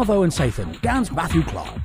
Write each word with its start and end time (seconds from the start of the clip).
Motho 0.00 0.22
and 0.22 0.32
Sathan, 0.32 0.80
Gans 0.80 1.12
Matthew 1.12 1.42
Clark. 1.42 1.76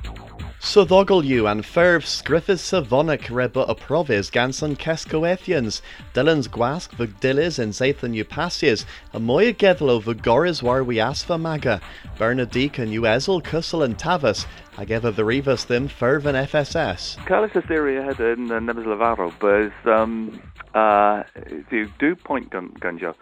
Sodogol 0.60 1.22
you 1.22 1.46
and 1.48 1.62
ferv 1.62 2.02
scriffis 2.02 2.62
savonic 2.64 3.28
reba 3.28 3.60
a 3.60 3.74
provis 3.74 4.32
ganson 4.32 4.74
kescoethians, 4.74 5.82
Dylans 6.14 6.48
gwask 6.48 6.96
vugdilis 6.96 7.58
and 7.58 7.74
zathan 7.74 8.16
upasias, 8.24 8.86
a 9.12 9.20
moya 9.20 9.52
gedlo 9.52 10.02
vugoris 10.02 10.62
war 10.62 10.82
we 10.82 10.96
asfa 10.96 11.38
maga, 11.38 11.78
Bernadique 12.16 12.78
and 12.78 12.90
uezel 12.90 13.42
cussel 13.44 13.84
and 13.84 13.98
tavas, 13.98 14.46
ageva 14.76 15.12
verivas 15.12 15.66
them 15.66 15.86
ferv 15.86 16.24
and 16.24 16.38
FSS. 16.48 17.22
Carlos 17.26 17.50
Asteria 17.54 18.02
had 18.02 18.18
in 18.18 18.50
uh, 18.50 18.58
Nemes 18.58 18.86
Lavaro, 18.86 19.30
but 19.38 19.92
um, 19.92 20.40
uh, 20.74 21.22
do, 21.68 21.86
do 21.98 22.16
point 22.16 22.48
gun, 22.48 22.70
gunjo. 22.80 23.14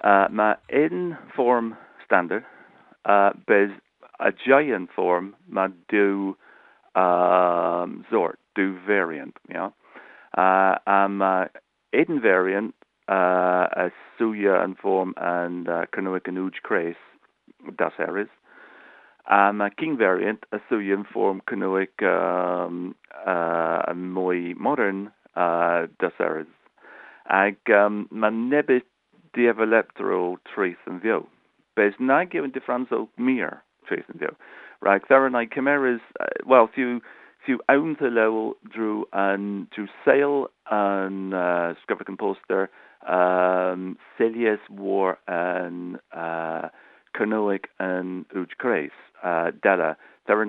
Uh, 0.00 0.26
ma 0.30 0.54
in 0.70 1.18
form 1.34 1.76
standard, 2.06 2.46
uh, 3.04 3.32
bez 3.46 3.70
a 4.20 4.32
giant 4.32 4.90
form 4.94 5.34
ma 5.48 5.68
do 5.88 6.36
um, 6.94 8.04
Zort, 8.10 8.36
do 8.54 8.78
variant, 8.86 9.36
ja. 9.48 9.70
Uh, 10.36 10.78
am 10.86 11.22
uh, 11.22 11.44
Eden 11.92 12.20
variant, 12.20 12.74
uh, 13.08 13.66
a 13.76 13.90
Suya 14.18 14.62
and 14.64 14.76
form 14.78 15.14
and 15.16 15.68
uh, 15.68 15.86
Canoic 15.94 16.26
and 16.26 16.38
Uj 16.38 16.62
Crace, 16.62 16.96
das 17.76 17.92
Eris. 17.98 18.28
Am 19.28 19.60
a 19.60 19.70
King 19.70 19.96
variant, 19.98 20.44
a 20.52 20.58
Suya 20.70 20.94
and 20.94 21.06
form 21.06 21.42
Canoic 21.48 22.02
um, 22.02 22.94
uh, 23.26 23.92
muy 23.94 24.54
modern, 24.54 25.12
uh, 25.36 25.86
das 26.00 26.12
Eris. 26.18 26.46
Ag 27.28 27.56
um, 27.70 28.08
man 28.10 28.48
nebit 28.50 28.86
dieveleptro 29.36 30.36
trace 30.54 30.76
and 30.86 31.02
view. 31.02 31.26
Bez 31.74 31.92
na 31.98 32.24
given 32.24 32.52
differenzo 32.52 33.08
mir 33.18 33.62
Right, 34.82 35.00
there 35.08 35.24
are 35.24 35.30
chimeras, 35.46 36.00
uh, 36.20 36.26
well, 36.44 36.68
few 36.72 37.00
few 37.44 37.60
own 37.68 37.96
the 38.00 38.08
level 38.08 38.56
drew 38.68 39.06
and 39.12 39.70
drew 39.70 39.86
sail 40.04 40.48
and 40.70 41.32
uh, 41.32 41.74
poster, 42.18 42.68
um, 43.06 43.96
Celius 44.18 44.58
war 44.68 45.18
and 45.28 45.98
uh, 46.12 46.68
Canoic 47.16 47.66
and 47.78 48.28
Uj 48.30 48.50
Grace, 48.58 48.90
uh, 49.22 49.52
Della, 49.62 49.96
there 50.26 50.40
are 50.40 50.46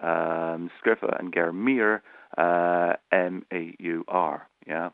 um, 0.00 0.70
and 1.18 1.32
Germir, 1.34 2.00
uh, 2.36 2.94
M 3.10 3.44
A 3.52 3.74
U 3.78 4.04
R, 4.08 4.46
yeah. 4.66 4.90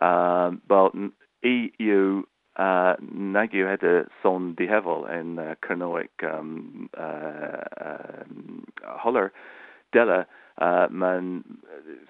Um, 0.00 0.62
uh, 0.70 1.10
Nagu 3.48 3.68
had 3.68 3.82
a 3.82 4.06
son 4.22 4.54
de 4.56 4.66
hevel 4.66 5.06
in 5.06 5.38
uh, 5.38 5.54
Kernoic 5.62 6.08
um, 6.22 6.88
uh, 6.98 7.64
um, 7.80 8.64
holler 8.84 9.32
della 9.92 10.26
uh, 10.58 10.86
man 10.90 11.44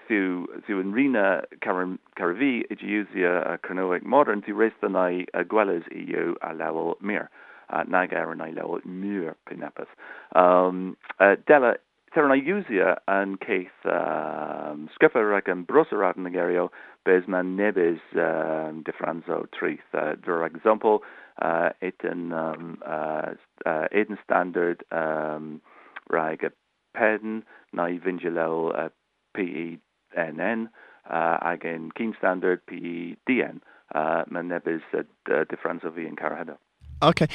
thu 0.09 0.47
thu 0.67 0.81
yn 0.81 0.93
rina 0.93 1.43
caravi 1.61 2.65
idiusia 2.71 3.47
uh, 3.47 3.57
Kernoic 3.59 4.03
modern 4.03 4.43
thu 4.43 4.55
rest 4.55 4.77
the 4.81 4.89
nai 4.89 5.27
uh, 5.35 5.43
gwellas 5.43 5.85
eu 5.91 6.37
a 6.43 6.55
level 6.55 6.97
mir 7.01 7.31
uh, 7.71 7.85
nag 7.87 8.13
er 8.13 8.35
nai 8.35 8.51
level 8.51 8.81
mir 8.85 9.37
pinapus 9.49 9.89
um, 10.35 10.97
uh, 11.21 11.37
della 11.47 11.77
Terra 12.13 12.37
usia 12.37 12.97
an 13.07 13.37
case 13.37 13.69
um, 13.85 14.89
skefa 14.95 15.31
rag 15.31 15.49
an 15.49 15.65
brosarad 15.65 16.17
an 16.17 16.25
agerio 16.25 16.71
bez 17.05 17.29
man 17.29 17.57
nebes 17.57 18.01
um, 18.15 18.83
differenzo 18.83 19.47
trith 19.59 19.79
uh, 19.95 20.15
for 20.25 20.47
example 20.47 21.03
uh, 21.43 21.71
it 21.81 21.95
an 22.03 22.33
um, 22.33 22.79
uh, 22.87 23.33
uh, 23.67 23.87
Eden 23.93 24.19
standard 24.25 24.85
um, 24.91 25.61
rag 26.11 26.45
a 26.45 26.51
pen 26.97 27.45
na 27.73 27.87
vingelo 27.87 28.73
uh, 28.77 28.89
PENN 29.37 30.69
uh, 31.11 31.39
again 31.43 31.91
keen 31.97 32.15
standard 32.19 32.61
PEDN 32.67 33.61
uh, 33.95 34.25
man 34.31 34.49
nebes 34.49 34.83
uh, 34.95 35.45
differenzo 35.51 35.91
v 35.95 36.07
in 36.07 36.17
Carahado. 36.17 36.57
Okay, 37.03 37.29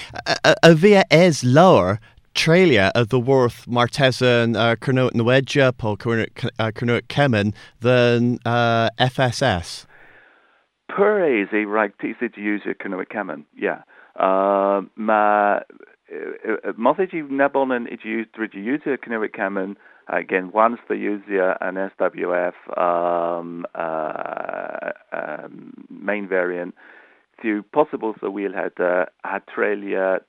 a, 0.43 0.55
a 0.63 0.75
via 0.75 1.05
is 1.09 1.43
lower 1.43 1.99
Trelia 2.35 2.91
a 2.95 3.05
the 3.05 3.19
worth 3.19 3.65
Martezan 3.67 4.55
uh, 4.55 4.75
Cernuit 4.75 5.11
Nwedja 5.13 5.77
po 5.77 5.95
Cernuit 5.95 7.07
Kemen 7.07 7.53
than 7.79 8.39
uh, 8.45 8.89
FSS. 8.99 9.85
Per 10.89 11.41
easy 11.41 11.65
right 11.65 11.91
TC 11.99 12.35
user 12.37 12.73
Cernuit 12.73 13.07
Kemen, 13.07 13.45
yeah. 13.55 13.83
Uh, 14.19 14.81
ma 14.95 15.59
Mothiji 16.77 17.27
Nebonen 17.29 17.91
it 17.91 17.99
used 18.03 18.29
user 18.53 18.97
Cernuit 18.97 19.35
Kemen 19.35 19.75
again 20.07 20.51
once 20.51 20.79
the 20.89 20.95
user 20.95 21.51
an 21.61 21.75
SWF 21.75 22.53
um, 22.77 23.65
uh, 23.75 24.91
um, 25.11 25.73
main 25.89 26.27
variant 26.27 26.75
few 27.41 27.63
possible 27.73 28.13
so 28.21 28.29
we'll 28.29 28.53
had 28.53 28.73
uh, 28.79 29.05
had 29.23 29.41
Trelia 29.53 30.19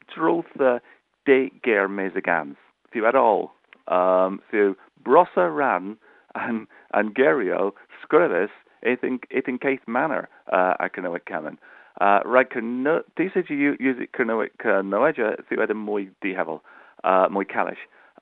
De 1.27 1.51
ger 1.63 1.89
mesagans 1.89 2.57
fiw 2.93 3.07
at 3.09 3.15
all 3.15 3.53
um 3.89 4.41
fiw 4.51 4.75
brosa 5.05 5.49
ran 5.55 5.97
an 6.35 6.67
an 6.93 7.13
gerio 7.15 7.73
scrivis 8.03 8.51
ethin 8.85 9.19
ethin 9.31 9.61
keith 9.61 9.87
manner 9.87 10.29
uh 10.53 10.75
economic 10.81 11.25
canon. 11.25 11.59
Uh 12.01 12.21
right 12.25 12.51
cano 12.51 13.03
ti 13.17 13.31
said 13.33 13.49
you 13.49 13.77
use 13.81 13.97
it 14.01 14.13
canoic 14.13 14.65
uh, 14.65 14.83
noeja 14.83 15.37
fiw 15.49 15.63
at 15.63 15.75
muy 15.75 16.11
dihevel 16.23 16.61
uh 17.05 17.29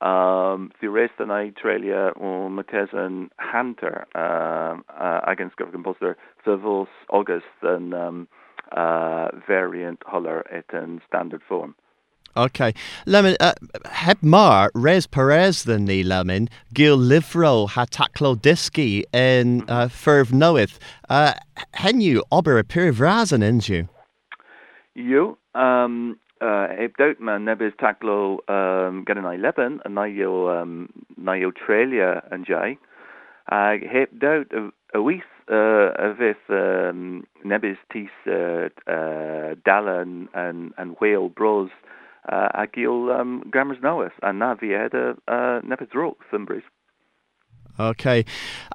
um 0.01 0.71
rest 0.81 1.13
an 1.19 1.31
Australia 1.31 2.11
o 2.19 2.49
matesan 2.49 3.29
hunter 3.37 4.05
um 4.15 4.83
uh 4.89 5.35
composer 5.71 6.17
civils 6.43 6.89
august 7.09 7.45
and 7.61 7.93
um 7.93 8.27
uh 8.71 9.27
variant 9.47 10.01
holler 10.05 10.43
et 10.51 10.65
an 10.73 11.01
standard 11.07 11.41
form 11.47 11.75
Ok. 12.35 12.73
Lemon, 13.05 13.35
uh, 13.39 13.53
heb 13.85 14.23
mar 14.23 14.71
res 14.73 15.05
Perez 15.05 15.65
the 15.65 15.77
ni 15.77 16.03
lemon, 16.03 16.49
gil 16.73 16.97
livro 16.97 17.67
ha 17.67 17.85
taclo 17.85 18.35
diski 18.35 19.03
in 19.13 19.61
uh, 19.69 19.87
furv 19.87 20.31
noeth. 20.31 20.79
Uh, 21.09 21.33
hen 21.73 22.01
you 22.01 22.23
ober 22.31 22.57
a 22.57 22.63
pyr 22.63 22.91
vrazen 22.91 23.43
inju? 23.43 23.87
You, 24.95 25.37
um, 25.53 26.17
uh, 26.41 26.67
heb 26.69 26.97
dout 26.97 27.19
taclo 27.19 28.39
um, 28.49 29.03
gan 29.03 29.17
an 29.17 29.41
leben, 29.41 29.79
a 29.85 29.89
na 29.89 30.03
yo, 30.03 30.49
um, 30.49 30.89
na 31.17 31.33
yo 31.33 31.51
trelia 31.51 32.23
an 32.31 32.45
jai. 32.45 32.77
Uh, 33.51 33.77
heb 33.91 34.09
dout 34.17 34.51
a, 34.53 34.71
a 34.97 35.01
wis 35.01 35.21
uh, 35.51 35.91
a 35.97 36.13
vis 36.13 36.37
um, 36.49 37.25
nebis 37.45 37.77
tis 37.91 38.09
uh, 38.27 38.69
uh, 38.87 39.55
dalan 39.67 40.27
and, 40.33 40.73
and 40.77 40.95
whale 40.99 41.29
bros, 41.29 41.69
a 42.29 42.67
gil 42.71 43.11
um, 43.11 43.43
grammars 43.49 43.79
noas 43.81 44.11
a 44.21 44.31
na 44.33 44.55
vi 44.55 44.73
a 44.73 44.85
uh, 44.85 45.61
nepid 45.61 45.89
thumbris. 46.31 46.63
Okay. 47.79 48.23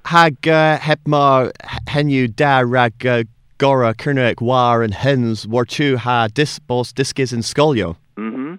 Hag 0.04 0.48
uh, 0.48 0.76
heb 0.78 1.06
mar 1.06 1.52
henu 1.86 2.34
da 2.34 2.62
rag 2.66 3.06
uh, 3.06 3.22
gora 3.58 3.94
kernuek 3.94 4.40
war 4.40 4.82
and 4.82 4.94
hens 4.94 5.46
war 5.46 5.64
tu 5.64 5.96
ha 5.96 6.28
dis 6.32 6.58
bos 6.58 6.92
diskis 6.92 7.32
in 7.32 7.40
skolio. 7.40 7.96
Mm-hmm. 8.16 8.54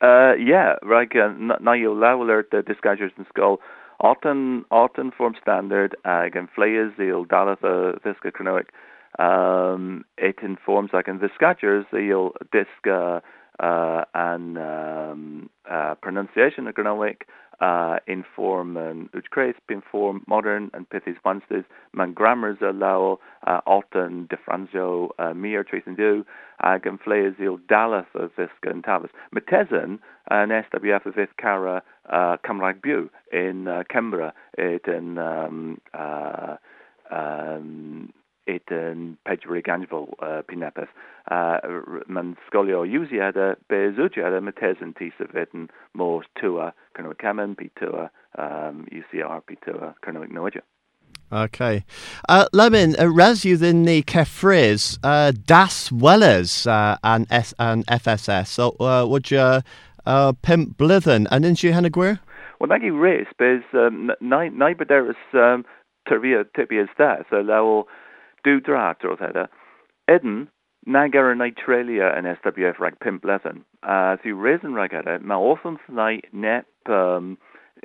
Uh, 0.00 0.34
yeah, 0.34 0.74
rag 0.82 1.16
uh, 1.16 1.32
na 1.60 1.72
yo 1.72 1.92
lawler 1.92 2.44
the 2.50 2.62
discagers 2.62 3.12
in 3.16 3.26
skull. 3.28 3.60
Autumn 4.00 4.64
autumn 4.70 5.12
form 5.16 5.34
standard 5.40 5.94
ag 6.04 6.34
an 6.34 6.48
fléas 6.56 6.98
il 6.98 7.24
dalatha 7.26 7.94
uh, 7.94 7.98
visca 8.04 8.32
cronoic. 8.32 8.68
Um, 9.18 10.04
it 10.16 10.36
informs 10.42 10.90
ag 10.94 11.08
an 11.08 11.20
viscagers 11.20 11.84
il 11.92 12.32
disc 12.50 12.86
uh, 13.60 14.04
and 14.14 14.58
um, 14.58 15.50
uh, 15.70 15.94
pronunciation 15.96 16.66
of 16.66 16.74
Granwick 16.74 17.22
uh, 17.60 17.98
inform 18.06 18.76
and 18.76 19.10
Uchkreis 19.12 19.54
inform 19.68 20.24
modern 20.26 20.70
and 20.72 20.88
Pithis 20.88 21.16
Wanstes 21.24 21.64
man 21.92 22.12
grammars 22.14 22.58
allow 22.62 23.18
uh, 23.46 23.60
often 23.66 24.28
differenzo 24.28 25.10
uh, 25.18 25.34
mir 25.34 25.62
tracing 25.62 25.94
do 25.94 26.24
ag 26.62 26.86
an 26.86 26.98
fléasil 26.98 27.58
dalas 27.70 28.06
of 28.14 28.30
visca 28.36 28.70
and 28.70 28.82
tavis. 28.82 29.10
Metezen 29.34 29.98
an 30.30 30.48
SWF 30.48 31.06
of 31.06 31.14
this 31.14 31.28
cara 31.38 31.82
uh, 32.08 32.36
Cymraeg 32.46 32.80
Bu 32.82 33.10
in 33.32 33.68
uh, 33.68 33.82
Canberra 33.90 34.32
it 34.56 34.86
in 34.86 35.18
um, 35.18 35.80
um, 37.10 38.12
it 38.50 38.72
yn 38.74 39.14
pedwar 39.28 39.62
ganfol 39.66 40.08
uh, 40.18 40.40
pinepeth. 40.50 40.90
Uh, 41.30 41.58
man 42.08 42.34
sgolio 42.48 42.82
usiada 42.84 43.54
be 43.68 43.80
zudiada 43.98 44.42
ma 44.42 44.52
tes 44.60 44.82
yn 44.82 44.94
tis 44.98 45.16
of 45.20 45.36
it 45.36 45.54
yn 45.54 45.68
mor 45.94 46.24
tua 46.40 46.72
cynnig 46.96 47.18
camen 47.22 47.56
pi 47.56 47.70
tua 47.78 48.10
um, 48.38 48.86
UCR 48.90 49.40
pi 49.46 49.58
tua 49.64 49.94
cynnig 50.06 50.34
noedia. 50.34 50.64
Okay. 51.32 51.84
Uh, 52.28 52.46
Lemon, 52.52 52.96
uh, 52.98 53.06
res 53.06 53.44
you 53.44 53.56
then 53.56 53.84
the 53.84 54.02
kefriz, 54.02 54.98
uh, 55.04 55.32
das 55.46 55.92
wellers 55.92 56.66
uh, 56.66 56.96
and, 57.04 57.26
S- 57.30 57.54
and 57.58 57.86
FSS. 57.86 58.48
So, 58.48 58.74
uh, 58.80 59.06
would 59.06 59.30
you 59.30 59.62
uh, 60.06 60.32
pimp 60.42 60.76
blithen, 60.76 61.28
and 61.30 61.44
in 61.44 61.54
you 61.58 61.72
hana 61.72 61.90
gwir? 61.90 62.18
Well, 62.58 62.68
nagi 62.68 62.90
race, 62.90 63.28
bez 63.38 63.62
um, 63.72 64.10
nai 64.20 64.48
nai 64.48 64.74
bederis 64.74 65.16
um, 65.34 65.64
tervia 66.08 66.44
tibia 66.56 66.86
sta, 66.92 67.22
so 67.30 67.40
law 67.40 67.84
dra 68.44 68.94
dros 69.00 69.18
heda. 69.18 69.48
Eden 70.08 70.48
na 70.86 71.08
trelia 71.08 72.16
an 72.16 72.24
SWF 72.24 72.78
rag 72.78 72.98
pimp 73.00 73.22
blithen. 73.22 73.64
Uh, 73.82 74.16
so 74.22 74.30
reason 74.30 74.74
rag 74.74 74.90
heda, 74.90 75.20
ma 75.20 75.36
often 75.36 75.78
nai 75.88 76.20
nep 76.32 76.66
um, 76.86 77.38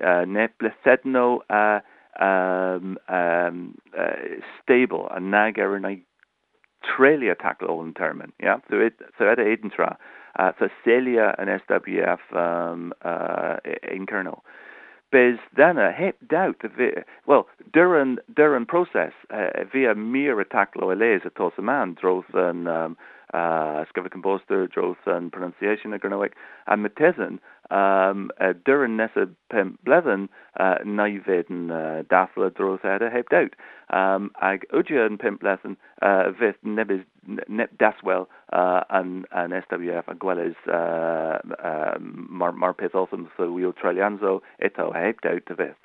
uh, 0.03 0.25
nep 0.25 0.51
blesedno 0.59 1.39
uh, 1.49 1.79
um, 2.23 2.97
um, 3.09 3.75
uh, 3.97 4.13
stable 4.61 5.09
a 5.11 5.19
na 5.19 5.51
trelia 6.85 7.35
tackle 7.35 7.81
in 7.81 7.93
termen. 7.93 8.31
Yeah, 8.39 8.57
so 8.69 8.79
it 8.79 8.93
so 9.17 9.27
at 9.29 9.37
Edentra, 9.37 9.97
uh, 10.37 10.51
so 10.59 10.69
Celia 10.83 11.35
and 11.37 11.49
SWF 11.49 12.19
um, 12.35 12.93
uh, 13.03 13.57
in 13.91 14.05
kernel. 14.05 14.43
Bez 15.15 15.39
dana 15.55 15.93
heb 15.93 16.15
doubt 16.27 16.61
well 17.25 17.47
during 17.71 18.17
during 18.35 18.65
process 18.65 19.13
uh, 19.29 19.63
via 19.71 19.95
mere 19.95 20.41
attack 20.41 20.75
lo 20.75 20.91
eles 20.91 21.21
a 21.23 21.29
a 21.29 21.61
droth 21.93 22.33
an 22.33 22.67
um, 22.67 22.97
uh, 23.39 23.83
skyfa 23.89 24.09
composter 24.15 24.61
droth 24.75 25.03
an 25.15 25.29
pronunciation 25.35 25.93
a 25.93 25.99
grannoic 25.99 26.33
a 26.67 26.75
metezen 26.77 27.39
um, 27.71 28.29
uh, 28.39 28.53
during 28.65 28.95
nessa 28.97 29.27
pem 29.51 29.77
bleven 29.85 30.27
uh, 30.59 30.77
naiveden 30.85 31.71
uh, 31.71 32.03
dafla 32.13 32.49
droth 32.59 32.85
ada 32.85 33.09
heb 33.09 33.29
doubt 33.29 33.55
um, 33.89 34.31
ag 34.41 34.65
uja 34.79 35.05
an 35.05 35.17
pimp 35.17 35.41
bleven 35.41 35.77
uh, 36.01 36.31
vith 36.39 36.59
nebis 36.63 37.03
neb 37.47 37.69
daswell 37.77 38.27
uh, 38.53 38.81
an 38.89 39.25
an 39.31 39.51
SWF 39.63 40.07
a 40.07 40.15
gweles 40.15 40.55
uh, 40.67 41.39
uh, 41.71 41.97
mar 41.99 42.51
mar 42.51 42.73
pith 42.73 42.95
also 42.95 43.27
so 43.37 43.51
wheel 43.51 43.73
tralianzo 43.73 44.39
eto 44.61 44.93
heb 44.93 45.21
doubt 45.21 45.45
to 45.47 45.55
vith. 45.55 45.75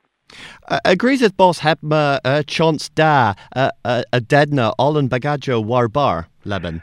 Uh, 0.68 0.78
agrees 0.84 1.20
with 1.22 1.36
boss 1.36 1.60
Hebma 1.60 2.20
uh, 2.24 2.42
chance 2.46 2.88
da 2.90 3.34
uh, 3.56 3.70
uh, 3.84 4.02
a 4.12 4.20
dedna 4.20 4.72
all 4.78 4.94
bagajo 4.94 5.64
war 5.64 5.88
bar 5.88 6.28
Lebanon. 6.44 6.82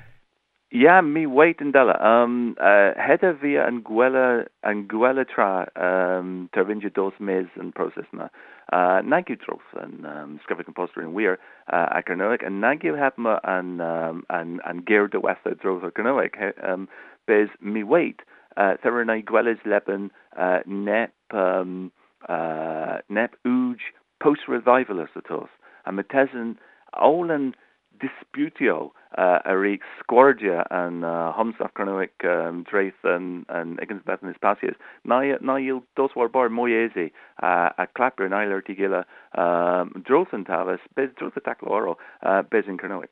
Ja 0.71 1.01
mi 1.01 1.25
wait 1.25 1.61
in 1.61 1.71
della. 1.71 1.97
Um 2.01 2.55
uh 2.59 2.91
heda 2.99 3.31
via 3.39 3.65
an 3.65 3.83
gwella 3.83 4.45
an 4.63 4.85
gwella 4.87 5.23
tra 5.25 5.65
um 5.75 6.49
tervinja 6.53 6.93
dos 6.93 7.13
mes 7.19 7.47
an 7.57 7.71
process 7.71 8.05
na. 8.11 8.27
Uh 8.73 8.99
nagu 9.01 9.39
tros 9.39 9.61
an 9.81 10.05
um 10.05 10.39
scrive 10.43 10.65
composter 10.65 11.01
in 11.01 11.13
weir 11.13 11.39
uh 11.71 11.87
akernoic 11.95 12.45
an 12.45 12.59
nagu 12.59 12.91
hapma 12.99 13.39
an 13.45 13.79
um 13.79 14.25
an 14.29 14.59
an 14.65 14.83
gear 14.85 15.07
de 15.07 15.21
west 15.21 15.45
dros 15.61 15.83
akernoic 15.83 16.35
um 16.69 16.89
bez 17.27 17.47
mi 17.61 17.83
wait 17.83 18.19
uh 18.57 18.75
there 18.83 19.05
na 19.05 19.21
gwellas 19.21 19.63
leben 19.65 20.11
uh 20.37 20.59
nep 20.65 21.13
um 21.31 21.93
uh 22.27 22.97
nep 23.09 23.35
uj 23.45 23.79
post 24.19 24.41
revivalist 24.49 25.15
atos 25.15 25.47
a 25.85 25.93
metesen 25.93 26.57
all 26.91 27.31
disputio 28.03 28.91
uh, 29.17 29.39
a 29.45 29.57
ri 29.57 29.79
squardia 29.99 30.65
an 30.71 31.03
uh, 31.03 31.33
homsaf 31.33 31.73
cronoic 31.73 32.25
um, 32.25 32.63
draith 32.69 33.03
an 33.03 33.45
an 33.49 33.77
egensbeth 33.81 34.23
an 34.23 34.33
espacius 34.33 34.75
na 35.03 35.21
na 35.41 35.55
il 35.55 35.83
dos 35.95 36.15
war 36.15 36.29
bar 36.29 36.49
moyesi 36.49 37.11
uh, 37.44 37.69
a 37.77 37.88
clapper 37.95 38.25
an 38.25 38.38
eiler 38.39 38.61
tigila 38.61 39.03
um, 39.35 39.94
drothan 40.09 40.45
tavis 40.45 40.89
bez 40.95 41.09
drotha 41.21 41.45
tacloro 41.49 41.95
uh, 42.23 42.41
bez 42.41 42.67
in 42.67 42.77
cronoic 42.77 43.09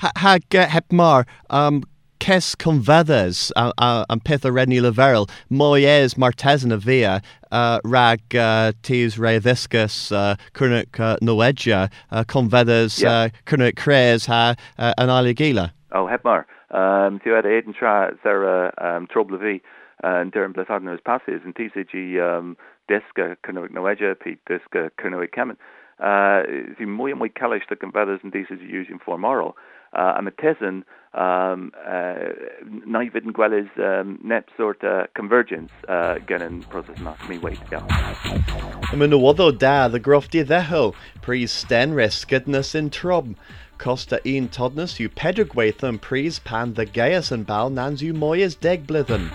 ha, 0.00 0.12
ha 0.16 0.36
hep 0.52 0.92
mar 0.92 1.26
um 1.50 1.82
Kes 2.20 2.54
convedas 2.54 3.50
uh, 3.56 3.72
uh, 3.78 4.04
an 4.10 4.20
pith 4.20 4.44
a 4.44 4.48
redni 4.48 4.78
leveril, 4.78 5.28
moyes 5.50 6.16
martesan 6.16 6.70
a 6.70 6.76
via 6.76 7.22
uh, 7.50 7.80
rag 7.82 8.20
uh, 8.36 8.72
tis 8.82 9.16
reviscus 9.16 10.12
uh, 10.14 10.36
kurnik 10.52 11.00
uh, 11.00 11.16
noedja 11.22 11.90
uh, 12.12 12.22
convedas 12.24 13.02
yeah. 13.02 13.10
uh, 13.10 13.28
kurnik 13.46 13.74
cres 13.74 14.26
ha 14.26 14.54
uh, 14.78 14.92
an 14.98 15.08
aligila. 15.08 15.72
Oh, 15.92 16.06
hepmar. 16.06 16.44
Um, 16.70 17.20
tu 17.24 17.34
ad 17.34 17.46
eden 17.46 17.72
tra 17.72 18.12
zera 18.22 18.70
um, 18.84 19.06
troblevi 19.06 19.62
uh, 20.04 20.20
in 20.20 20.30
derm 20.30 20.52
bletharnos 20.52 21.02
passes 21.02 21.40
and 21.42 21.54
TCG 21.54 22.20
um, 22.20 22.54
deska 22.90 23.34
kurnik 23.42 23.72
noedja 23.72 24.14
pi 24.20 24.36
deska 24.46 24.90
kurnik 25.00 25.32
kemen. 25.32 25.56
Uh, 25.98 26.42
zi 26.78 26.84
muy 26.84 27.14
muy 27.14 27.30
kalish 27.30 27.66
the 27.70 27.76
convedas 27.76 28.20
and 28.22 28.32
TCG 28.32 28.60
using 28.68 28.98
for 29.02 29.16
moral. 29.16 29.56
Uh, 29.92 30.22
a 30.22 30.30
tesan 30.40 30.84
um, 31.14 31.72
uh, 31.84 32.30
naifid 32.86 33.26
yn 33.26 33.34
gwelys 33.34 33.70
um, 33.82 34.18
nep 34.22 34.46
sort 34.56 34.84
of 34.84 35.08
convergence 35.18 35.72
uh, 35.88 36.18
gan 36.28 36.44
yn 36.46 36.60
proses 36.70 37.00
mas 37.02 37.18
mi 37.28 37.38
wait 37.42 37.58
yeah. 37.72 37.82
Ym 38.94 39.02
yn 39.02 39.16
ywoddo 39.18 39.50
da 39.50 39.88
the 39.88 39.98
grofdi 39.98 40.44
ddeho, 40.46 40.94
pris 41.26 41.50
sten 41.64 41.96
resgydnus 41.98 42.74
in 42.78 42.90
trob. 42.90 43.34
Costa 43.78 44.20
un 44.24 44.48
todnus 44.48 45.00
you 45.00 45.08
pedr 45.08 45.44
gweithio 45.44 46.00
pris 46.00 46.38
pan 46.38 46.74
the 46.74 46.86
gaius 46.86 47.32
and 47.32 47.46
bal 47.46 47.70
nans 47.70 48.02
yw 48.06 48.14
moyes 48.14 48.54
deg 48.54 48.86
blydden. 48.86 49.26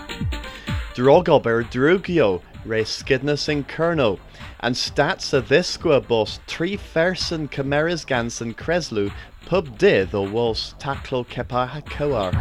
Drogober 0.96 1.64
drugio, 1.64 2.40
resgydnus 2.66 3.48
in 3.48 3.64
kerno, 3.64 4.18
and 4.60 4.74
stats 4.74 5.32
a 5.32 5.42
dysgwa 5.42 6.06
bos 6.06 6.40
tri 6.46 6.76
fersen 6.76 7.48
cameras 7.48 8.04
gansen 8.04 8.54
creslu 8.54 9.10
pub 9.46 9.78
dydd 9.78 10.14
o 10.14 10.26
wals 10.26 10.74
taclo 10.80 11.24
cepa 11.24 11.66
ha 11.68 11.80
cywar. 11.80 12.32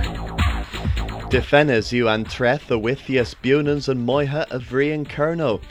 Defennes 1.29 1.91
yw 1.93 2.07
an 2.13 2.23
treth 2.25 2.71
o 2.71 2.79
withias 2.79 3.35
bunans 3.43 3.89
yn 3.93 4.05
moiha 4.05 4.45
y 4.53 4.59
vrian 4.69 5.05
cerno. 5.05 5.61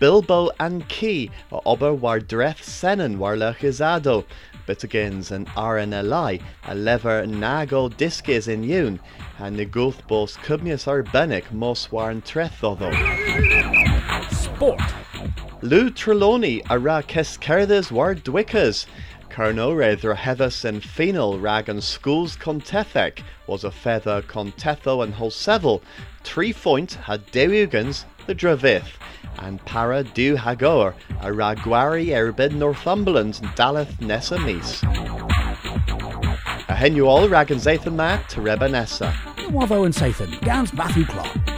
Bilbo 0.00 0.50
and 0.58 0.88
Key 0.88 1.30
o 1.52 1.62
ober 1.64 1.92
war 1.94 2.18
dreth 2.20 2.62
senan 2.62 3.18
war 3.18 3.36
lechizado. 3.36 4.24
Bitagins 4.66 5.30
an 5.30 5.46
RNLI 5.56 6.42
a 6.64 6.74
lever 6.74 7.24
nago 7.26 7.88
discis 7.88 8.48
in 8.48 8.64
yun, 8.64 8.98
and 9.38 9.58
the 9.58 9.64
gulth 9.64 10.06
bos 10.08 10.36
cubnius 10.38 10.86
arbenic 10.86 11.50
mos 11.52 11.90
war 11.92 12.10
an 12.10 12.22
treth 12.22 12.62
oddo. 12.62 12.90
Sport. 14.54 14.80
Lou 15.62 15.90
Trelawney 15.90 16.62
a 16.70 16.78
ra 16.78 17.02
kes 17.02 17.90
war 17.90 18.14
dwickers. 18.14 18.86
Carno 19.28 19.74
réidir 19.74 20.14
hedas 20.14 20.64
an 20.64 20.80
féal 20.80 21.42
rag 21.42 21.68
an 21.68 21.80
schools 21.80 22.36
contethec 22.36 23.18
was 23.48 23.64
a 23.64 23.72
feather 23.72 24.22
contetho 24.22 25.02
and 25.02 25.14
wholesevil, 25.14 25.82
Three 26.22 26.52
foint 26.52 26.92
had 26.92 27.26
deugans 27.32 28.04
the 28.26 28.34
dravith, 28.34 28.92
and 29.38 29.64
para 29.64 30.04
du 30.04 30.36
hagor 30.36 30.94
a 31.20 31.30
ragwari 31.32 32.14
erbid 32.14 32.54
Northumberland 32.54 33.34
daleth 33.56 34.00
nessa 34.00 34.38
mis. 34.38 34.84
A 36.68 36.76
henuol 36.76 37.28
rag 37.28 37.50
an 37.50 37.58
Zathan 37.58 37.96
mat 37.96 38.28
to 38.28 38.40
Reba 38.40 38.68
Nessa. 38.68 39.12
Wavo 39.50 39.84
and 39.84 39.94
Sathan, 39.94 40.40
Gans 40.42 40.72
Matthew 40.72 41.06
Clark. 41.06 41.53